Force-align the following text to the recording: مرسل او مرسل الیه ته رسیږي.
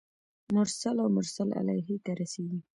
مرسل 0.55 0.95
او 1.03 1.09
مرسل 1.17 1.49
الیه 1.59 1.97
ته 2.05 2.11
رسیږي. 2.19 2.59